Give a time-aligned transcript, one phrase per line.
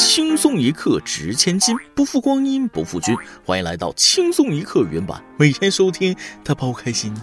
[0.00, 3.14] 轻松一刻值千金，不负光阴不负君。
[3.44, 7.14] 欢迎来到轻松一刻原版，每天收听，他包开心。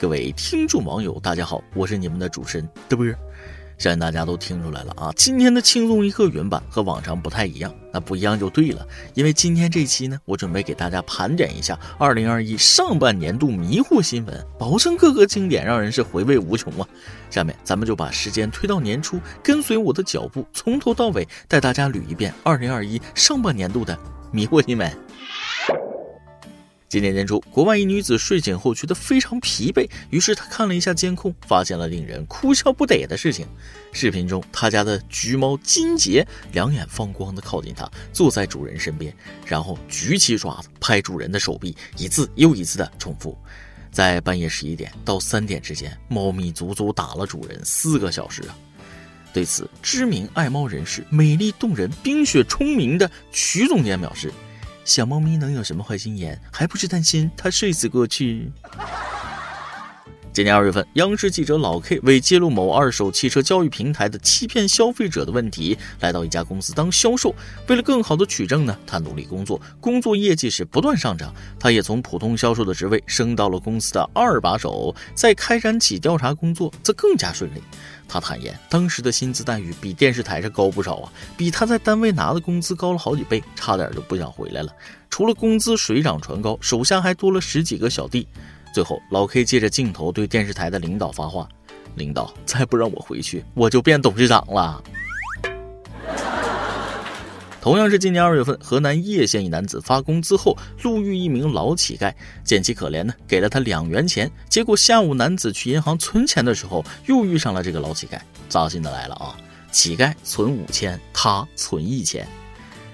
[0.00, 3.06] 各位听众网友，大家好，我是你们的主持人德波。
[3.78, 8.86] 相信大家都听出来了啊，今天的轻松一刻原版和往常不太一样，那不一样就对了。
[9.12, 16.88] 因为今天这期呢，我准备给大家盘点一下二零二一上半年度迷惑新闻，保证各个经典让人是回味无穷啊。
[17.28, 23.98] 下面咱们就把时间推到年初，跟随我的脚步，从头到尾带大家捋一遍二零二一上半年度的
[24.32, 24.90] 迷惑新闻。
[26.96, 33.46] 今年年初，国外一女子睡醒后觉得非常疲惫，于是她看了一下监控，发现了令人哭笑不得的事情。
[33.92, 43.36] 视频中，她家的橘猫金杰两眼放光地靠近她，坐在主人身边，然后举起爪子拍主人的手臂，一次又一次地重复。
[43.90, 48.56] 在半夜十一点到三点之间，猫咪足足打了主人四个小时啊！
[49.34, 54.32] 对此，知名爱猫人士、美丽动人、冰雪聪明的曲总监表示。
[54.86, 56.40] 小猫咪能有什么坏心眼？
[56.52, 58.52] 还不是担心它睡死过去。
[60.36, 67.34] 今年二月份，央视记者老 K 为揭露某二手汽车交易平台的欺骗消费者的问题，来到一家公司当销售。
[67.68, 71.34] 为了更好的取证呢，他努力工作，工作业绩是不断上涨。
[71.58, 77.62] 他也从普通销售的职位升到了公司的二把手，在开展起调查工作则更加顺利。
[78.06, 84.70] 他坦言，当时的薪资待遇比电视台上高不少啊，比他在单位拿的工资高了好几倍，差点就不想回来了。
[85.08, 88.28] 除了工资水涨船高，手下还多了十几个小弟。
[88.76, 91.48] 最后，老 K 借着镜头对电视台的领导发话
[91.96, 94.84] ：“领导，再不让我回去，我就变董事长了。”
[97.58, 102.12] 同样是今年二月份，河南叶县一男子发工资后路遇一名老乞丐，
[102.44, 104.30] 见其可怜呢，给了他两元钱。
[104.50, 108.20] 结果下午男子去银行存钱的时候，又遇上了这个老乞丐。
[108.50, 109.34] 扎心的来了啊！
[109.72, 112.28] 乞丐存五千，他存一千。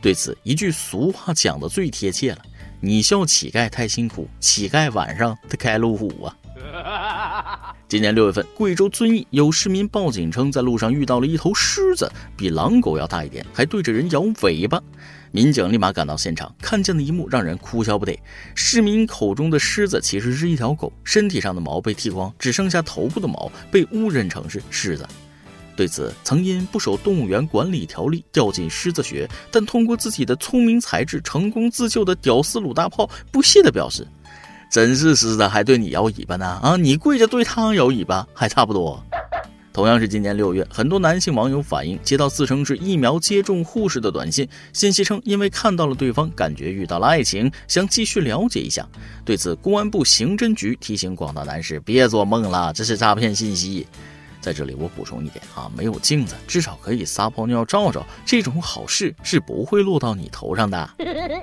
[0.00, 2.38] 对此，一句俗话讲的最贴切了：
[2.80, 7.74] 你笑乞丐太辛苦，乞丐晚上他开路虎啊！
[7.88, 14.80] 今年六月份，贵州遵义有市民报警称，在路上遇到了一头狮子，比狼狗要大一点，还对着人摇尾巴。
[15.30, 18.18] 民警立马赶到现场，看见的一幕让人哭笑不得。
[18.54, 25.06] 市民口中的狮子其实是一条狗，身体上的毛被剃光，只剩下头部的毛被误认成是狮子。
[25.76, 34.06] 对此，曾因不守动物园管理条例掉进狮子穴，但通过自己的聪明才智成功自救的屌丝鲁大炮不屑地表示。
[34.70, 36.76] 真是狮子还对你摇尾巴呢啊！
[36.76, 39.00] 你跪着对它摇尾巴还差不多。
[39.72, 48.88] 同样是今年六月，很多男性网友反映接到自称是疫苗接种护士的短信，信息称因为看到了对方，感觉遇到了爱情，想继续了解一下。
[49.24, 53.86] 对此，公安部刑侦局提醒广大男士别做梦了，这是诈骗信息。
[54.44, 60.90] 在这里我补充一点啊，没有镜子，至少可以撒泡尿照照，这种好事是不会落到你头上的。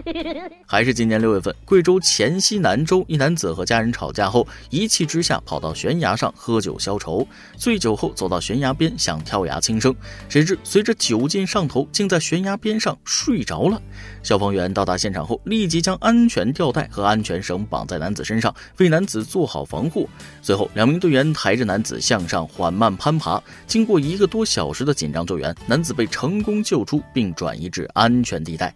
[0.64, 7.28] 还是今年六月份，贵州黔西南州一男子和家人吵架后，一气之下跑到悬崖上喝酒消愁。
[7.58, 9.94] 醉酒后走到悬崖边想跳崖轻生，
[10.30, 13.78] 谁知随着酒劲上头，竟在悬崖边上睡着了。
[14.22, 20.08] 消防员到达现场后，立即将安全吊带和安全绳绑在男子身上，为男子做好防护。
[20.40, 22.85] 随后，两名队员抬着男子向上缓慢。
[22.86, 28.72] 慢攀爬，经过一个多小时的紧张救援，男子被成功救出并转移至安全地带。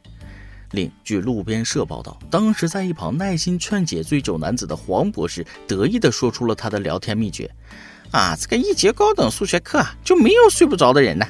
[0.73, 7.49] 另据路边社报道，当时在一旁耐心劝解醉酒男子的黄博士，得意地说出了他的聊天秘诀
[8.11, 11.25] ：“啊，这个一节高等数学课啊，就没有睡不着的人呢。”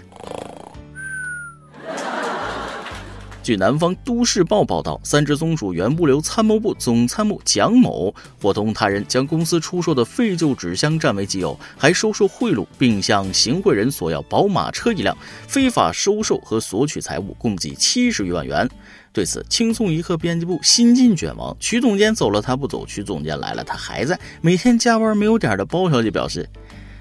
[3.50, 15.18] 据南方都市报报道，三只松鼠原物流参谋部总参谋蒋某伙同他人将公司出售的废旧纸箱占为己有，还收受贿赂，并向行贿人索要宝马车一辆，
[15.48, 18.70] 非法收受和索取财物共计七十余万元。
[19.12, 26.48] 对此，轻松一刻编辑部新晋卷王曲总监走了他不走，曲总监来了他还在，每天加班没有点的包小姐表示：“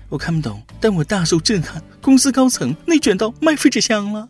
[0.09, 4.27] 我看不懂，但我大受震撼，公司高层内卷到卖废纸箱了。”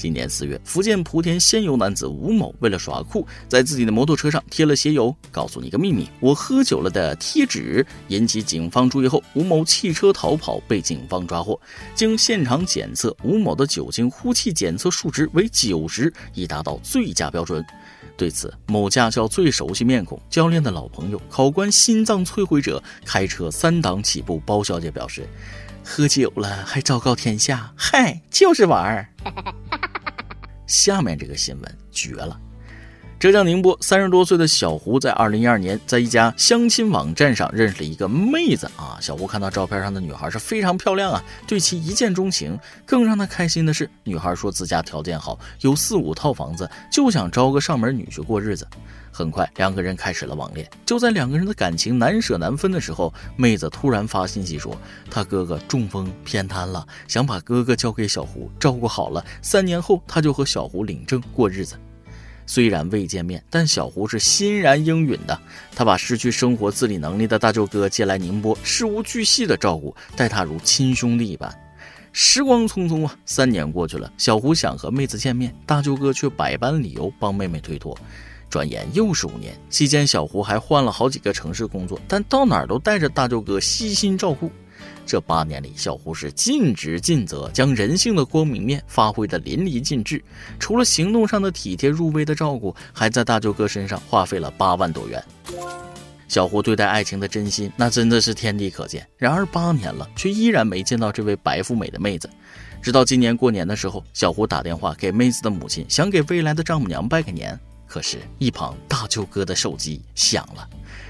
[0.00, 11.60] 今年四月，福建莆田仙游男子吴某为了耍酷，在自己的摩托车上贴了写有“告诉你个秘密，我喝酒了”的贴纸，引起警方注意后，吴某弃车逃跑，被警方抓获。
[11.94, 17.62] 经现场检测，吴某的酒精呼气检测数值为九十，已达到最佳标准。
[18.16, 25.28] 对此，某驾校最熟悉面孔、教练的老朋友、考官心脏摧毁者、开车三档起步包小姐表示
[25.84, 29.08] ：“喝酒了还昭告天下，嗨，就是玩儿。
[30.70, 32.38] ”下面这个新闻绝了！
[33.18, 38.96] 浙江宁波三十多岁的小胡在二零一二年在一家相亲网站上认识了一个妹子啊。
[39.00, 42.56] 小胡看到照片上的女孩是非常漂亮啊，对其一见钟情。
[42.86, 48.66] 更让他开心的是，女孩说自家条件好，有四五套房子，就想招个上门女婿过日子。
[49.12, 50.68] 很快，两个人开始了网恋。
[50.86, 54.76] 就在两个人的感情难舍难分的时候，妹子突然发信息说，
[55.10, 61.76] 她哥哥中风偏瘫了，想把哥哥交给小胡照顾好了，三年后他就和小胡领证过日子。
[62.46, 65.38] 虽然未见面，但小胡是欣然应允的。
[65.74, 71.52] 他把失去生活自理能力的大舅哥接来宁波，事无巨细的照顾，待他如亲兄弟一般。
[72.12, 77.96] 时光匆匆啊，三年过去了，小胡想和妹子见面，大舅哥却百般理由帮妹妹推脱。
[78.50, 84.50] 转眼又是五年，期间小胡还换了好几个城市工作，但到哪儿都带着大舅哥悉心照顾。
[85.06, 90.22] 这八年里，小胡是尽职尽责，将人性的光明面发挥的淋漓尽致。
[90.58, 95.22] 除了行动上的体贴入微的照顾，还在大舅哥身上花费了八万多元。
[96.28, 99.06] 小胡对待爱情的真心，那真的是天地可见。
[99.16, 102.30] 然而八年了，却依然没见到这位白富美的妹子。
[102.80, 107.58] 直到今年过年的时候，小胡打电话给妹子的母亲，想给未来的丈母娘拜个年。
[107.90, 110.68] 可是，一旁大舅哥的手机响了，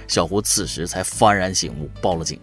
[0.08, 2.40] 小胡此时才幡然醒悟，报了警。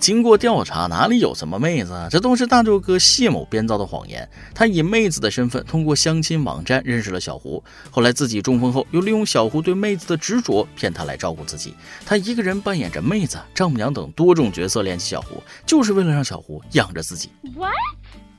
[0.00, 2.08] 经过调查，哪里有什么妹子？
[2.10, 4.28] 这都是大舅哥谢某编造的谎言。
[4.52, 7.62] 他以妹子的身份，通过相亲网站认识了小胡。
[7.92, 11.76] 后来自己中风后，又利用小胡对妹子的执着，骗她来照顾自己。
[12.04, 17.30] 他一个人扮演着妹子、丈母娘等多种角色联系小胡，就是为了让小胡养着自己。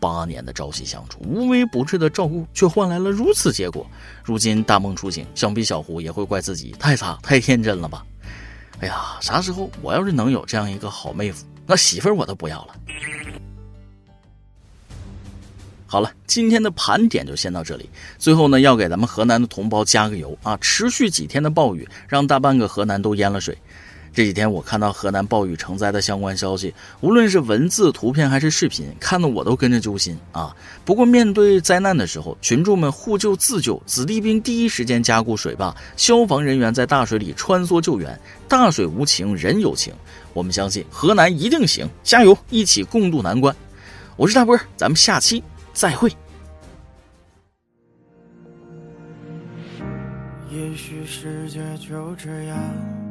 [0.01, 3.85] 八年的朝夕相处，无微不至的照顾，却换来了如此结果。
[4.23, 8.03] 如今大梦初醒，想必小胡也会怪自己太傻、太天真了吧？
[8.79, 11.45] 哎呀，啥时候我要是能有这样一个好妹夫？
[11.67, 12.75] 那媳妇儿我都不要了。
[15.85, 17.87] 好了，今天的盘点就先到这里。
[18.17, 20.57] 最后呢，要给咱们河南的同胞加个油啊！
[20.61, 23.55] 持续几天的暴雨，让大半个河南都淹了水。
[24.13, 30.53] 这几天我看到河南暴雨成灾的相关消息，无论是文字、图片还是视频，看得我都跟着揪心啊。
[30.83, 38.19] 不过面对灾难的时候，群众们互救自救，子弟兵第一时间加固水坝，消防人员在大水里穿梭救援。
[38.49, 39.93] 大水无情，人有情，
[40.33, 43.55] 我们相信河南一定行，加油，一起共度难关。
[44.17, 45.41] 我是大波，咱们下期
[45.71, 46.11] 再会。
[50.51, 53.10] 也许世界就这样。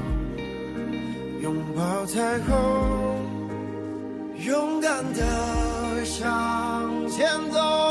[1.41, 3.19] 拥抱彩虹，
[4.45, 7.90] 勇敢的向前走。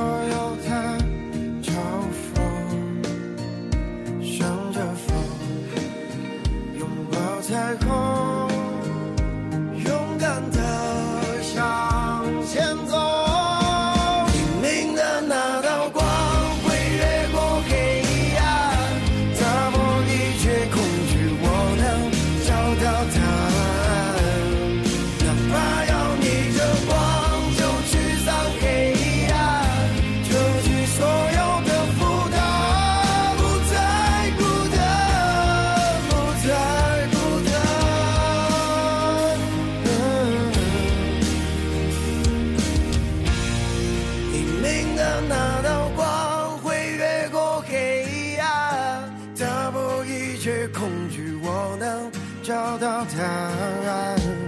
[53.61, 54.40] right.